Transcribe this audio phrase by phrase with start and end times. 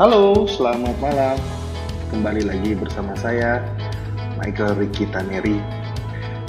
[0.00, 1.36] Halo, selamat malam.
[2.08, 3.60] Kembali lagi bersama saya,
[4.40, 5.60] Michael Ricky Taneri.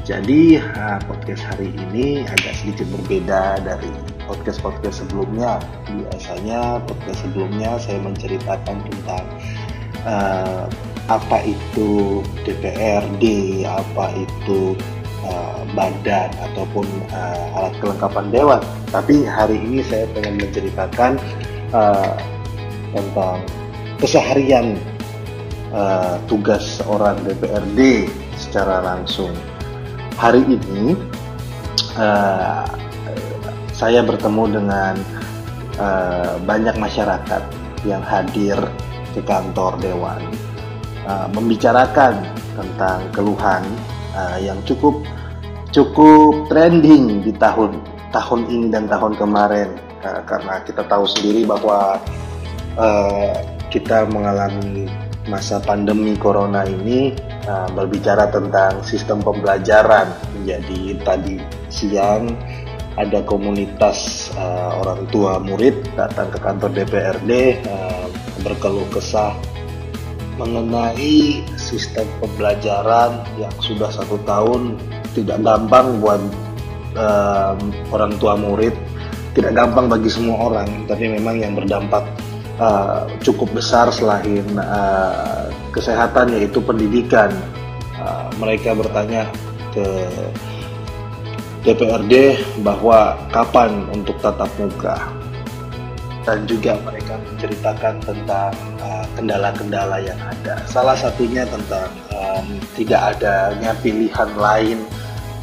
[0.07, 3.91] Jadi, uh, podcast hari ini agak sedikit berbeda dari
[4.23, 5.59] podcast-podcast sebelumnya.
[5.84, 9.25] Biasanya podcast sebelumnya saya menceritakan tentang
[10.07, 10.71] uh,
[11.11, 13.23] apa itu DPRD,
[13.68, 14.79] apa itu
[15.27, 18.63] uh, badan ataupun uh, alat kelengkapan dewan.
[18.95, 21.20] Tapi hari ini saya ingin menceritakan
[21.76, 22.15] uh,
[22.91, 23.44] tentang
[24.00, 24.76] keseharian
[25.72, 29.32] uh, tugas seorang DPRD secara langsung.
[30.20, 30.94] Hari ini
[31.98, 32.68] uh,
[33.73, 34.94] saya bertemu dengan
[35.82, 37.44] uh, banyak masyarakat
[37.82, 38.58] yang hadir
[39.18, 40.21] ke kantor dewan
[41.10, 42.21] uh, membicarakan
[42.54, 43.63] tentang keluhan
[44.13, 45.02] uh, yang cukup
[45.73, 47.80] cukup trending di tahun
[48.12, 51.98] tahun ini dan tahun kemarin uh, karena kita tahu sendiri bahwa
[52.77, 53.34] uh,
[53.72, 54.88] kita mengalami
[55.30, 57.16] masa pandemi corona ini
[57.48, 60.12] uh, berbicara tentang sistem pembelajaran.
[60.44, 61.38] Jadi tadi
[61.72, 62.32] siang
[62.99, 68.06] ada komunitas uh, orang tua murid datang ke kantor DPRD uh,
[68.44, 69.31] berkeluh kesah
[70.36, 74.75] mengenai sistem pembelajaran yang sudah satu tahun
[75.14, 76.22] tidak gampang buat
[76.96, 77.53] uh,
[77.92, 78.74] orang tua murid,
[79.36, 82.03] tidak gampang bagi semua orang, tapi memang yang berdampak
[82.57, 87.31] uh, cukup besar selain uh, kesehatan yaitu pendidikan.
[88.02, 89.30] Uh, mereka bertanya
[89.72, 89.85] ke
[91.62, 94.97] DPRD bahwa kapan untuk tatap muka
[96.25, 98.53] dan juga mereka menceritakan tentang
[99.18, 100.66] kendala-kendala uh, yang ada.
[100.66, 104.81] Salah satunya tentang um, tidak adanya pilihan lain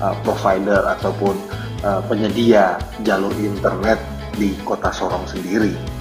[0.02, 1.34] uh, provider ataupun
[1.82, 3.98] uh, penyedia jalur internet
[4.38, 5.97] di kota Sorong sendiri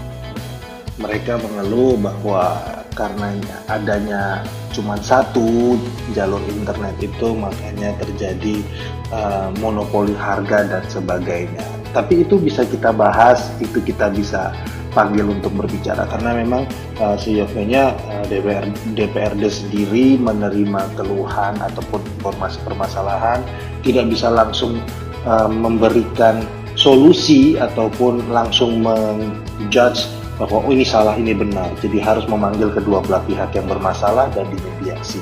[0.97, 2.57] mereka mengeluh bahwa
[2.97, 3.29] karena
[3.69, 4.41] adanya
[4.73, 5.77] cuma satu
[6.17, 8.65] jalur internet itu makanya terjadi
[9.13, 11.61] uh, monopoli harga dan sebagainya.
[11.93, 14.49] Tapi itu bisa kita bahas, itu kita bisa
[14.97, 16.65] panggil untuk berbicara karena memang
[16.97, 18.65] uh, sejauhnya uh, DPR,
[18.97, 23.45] DPRD sendiri menerima keluhan ataupun informasi permasalahan
[23.85, 24.81] tidak bisa langsung
[25.29, 26.41] uh, memberikan
[26.73, 31.73] solusi ataupun langsung menjudge bahwa oh ini salah ini benar.
[31.81, 35.21] Jadi harus memanggil kedua belah pihak yang bermasalah dan dimediasi.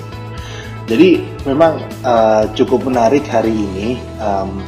[0.85, 4.61] Jadi memang uh, cukup menarik hari ini um,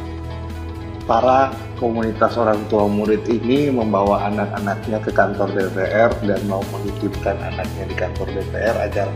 [1.06, 7.86] para komunitas orang tua murid ini membawa anak-anaknya ke kantor DPR dan mau menitipkan anaknya
[7.86, 9.08] di kantor DPR agar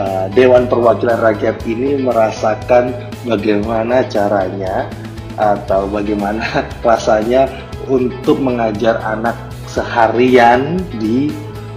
[0.00, 2.96] uh, Dewan Perwakilan Rakyat ini merasakan
[3.28, 4.88] bagaimana caranya
[5.36, 7.52] atau bagaimana rasanya
[7.86, 9.36] untuk mengajar anak
[9.76, 11.28] seharian di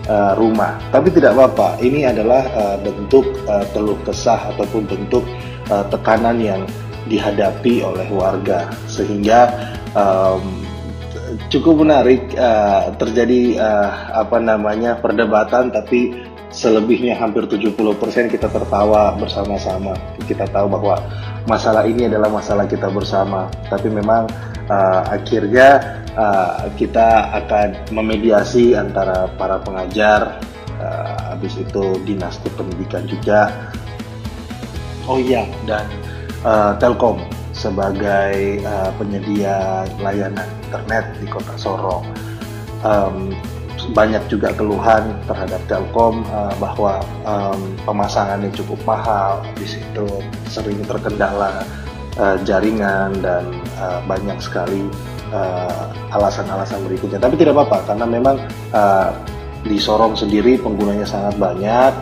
[0.08, 0.80] uh, rumah.
[0.96, 5.28] Tapi tidak apa-apa, ini adalah uh, bentuk uh, keluh kesah ataupun bentuk
[5.68, 6.64] uh, tekanan yang
[7.12, 9.50] dihadapi oleh warga sehingga
[9.98, 10.62] um,
[11.50, 13.90] cukup menarik uh, terjadi uh,
[14.26, 16.14] apa namanya perdebatan tapi
[16.50, 17.78] selebihnya hampir 70%
[18.30, 19.94] kita tertawa bersama-sama.
[20.26, 20.98] Kita tahu bahwa
[21.46, 23.50] masalah ini adalah masalah kita bersama.
[23.70, 24.26] Tapi memang
[24.70, 30.42] uh, akhirnya uh, kita akan memediasi antara para pengajar,
[30.82, 33.54] uh, habis itu dinas pendidikan juga.
[35.10, 35.86] Oh iya, dan
[36.46, 37.22] uh, Telkom
[37.54, 42.06] sebagai uh, penyedia layanan internet di Kota Sorong.
[42.80, 43.36] Um,
[43.92, 50.08] banyak juga keluhan terhadap Telkom uh, bahwa um, pemasangannya cukup mahal, di situ
[50.50, 51.66] sering terkendala
[52.18, 53.46] uh, jaringan dan
[53.78, 54.88] uh, banyak sekali
[56.10, 57.22] alasan-alasan uh, berikutnya.
[57.22, 58.42] Tapi tidak apa-apa karena memang
[58.74, 59.14] uh,
[59.62, 61.94] di Sorong sendiri penggunanya sangat banyak,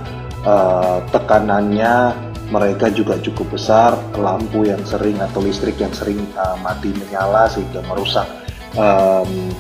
[0.48, 2.16] uh, tekanannya
[2.48, 7.83] mereka juga cukup besar, lampu yang sering atau listrik yang sering uh, mati menyala sehingga
[7.83, 8.24] merusak
[8.80, 9.51] um,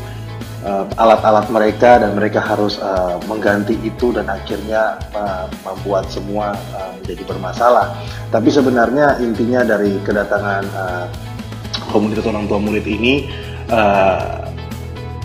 [0.97, 6.91] alat-alat uh, mereka dan mereka harus uh, mengganti itu dan akhirnya uh, membuat semua uh,
[6.97, 7.93] menjadi bermasalah.
[8.33, 11.05] Tapi sebenarnya intinya dari kedatangan uh,
[11.93, 13.29] komunitas orang tua murid ini
[13.69, 14.49] uh,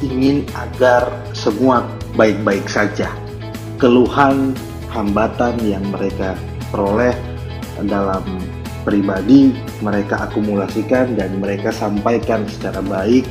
[0.05, 3.09] ingin agar semua baik-baik saja.
[3.81, 4.55] Keluhan,
[4.93, 6.37] hambatan yang mereka
[6.71, 7.17] peroleh
[7.89, 8.23] dalam
[8.83, 13.27] pribadi mereka akumulasikan dan mereka sampaikan secara baik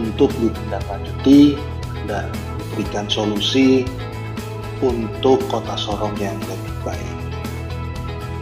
[0.00, 1.58] untuk ditindaklanjuti
[2.10, 2.28] dan
[2.72, 3.86] diberikan solusi
[4.82, 7.16] untuk kota Sorong yang lebih baik.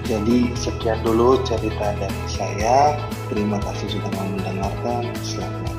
[0.03, 2.99] Jadi sekian dulu cerita dari saya.
[3.31, 5.07] Terima kasih sudah mendengarkan.
[5.23, 5.73] Selamat